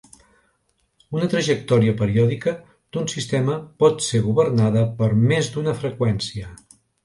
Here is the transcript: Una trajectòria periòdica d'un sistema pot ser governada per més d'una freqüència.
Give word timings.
Una 1.17 1.27
trajectòria 1.33 1.93
periòdica 1.99 2.55
d'un 2.67 3.13
sistema 3.15 3.59
pot 3.85 4.03
ser 4.09 4.25
governada 4.31 4.87
per 5.03 5.13
més 5.31 5.55
d'una 5.57 5.79
freqüència. 5.87 6.53